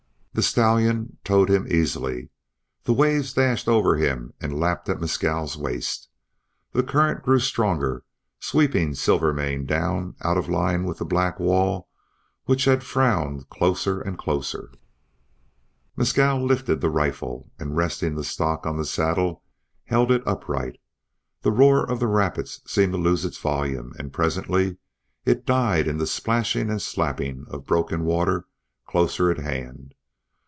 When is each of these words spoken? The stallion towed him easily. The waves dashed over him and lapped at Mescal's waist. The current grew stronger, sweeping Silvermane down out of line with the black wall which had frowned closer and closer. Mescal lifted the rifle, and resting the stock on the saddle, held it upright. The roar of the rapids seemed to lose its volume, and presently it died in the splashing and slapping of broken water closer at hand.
The 0.33 0.41
stallion 0.41 1.17
towed 1.25 1.49
him 1.49 1.67
easily. 1.69 2.29
The 2.85 2.93
waves 2.93 3.33
dashed 3.33 3.67
over 3.67 3.97
him 3.97 4.31
and 4.39 4.57
lapped 4.57 4.87
at 4.87 5.01
Mescal's 5.01 5.57
waist. 5.57 6.07
The 6.71 6.83
current 6.83 7.21
grew 7.21 7.39
stronger, 7.39 8.05
sweeping 8.39 8.95
Silvermane 8.95 9.65
down 9.65 10.15
out 10.21 10.37
of 10.37 10.47
line 10.47 10.85
with 10.85 10.99
the 10.99 11.05
black 11.05 11.37
wall 11.37 11.89
which 12.45 12.63
had 12.63 12.81
frowned 12.81 13.49
closer 13.49 13.99
and 13.99 14.17
closer. 14.17 14.71
Mescal 15.97 16.41
lifted 16.41 16.79
the 16.79 16.89
rifle, 16.89 17.51
and 17.59 17.75
resting 17.75 18.15
the 18.15 18.23
stock 18.23 18.65
on 18.65 18.77
the 18.77 18.85
saddle, 18.85 19.43
held 19.83 20.11
it 20.13 20.25
upright. 20.25 20.77
The 21.41 21.51
roar 21.51 21.83
of 21.85 21.99
the 21.99 22.07
rapids 22.07 22.61
seemed 22.65 22.93
to 22.93 22.97
lose 22.97 23.25
its 23.25 23.37
volume, 23.37 23.91
and 23.99 24.13
presently 24.13 24.77
it 25.25 25.45
died 25.45 25.89
in 25.89 25.97
the 25.97 26.07
splashing 26.07 26.69
and 26.69 26.81
slapping 26.81 27.43
of 27.49 27.65
broken 27.65 28.05
water 28.05 28.45
closer 28.87 29.29
at 29.29 29.37
hand. 29.39 29.93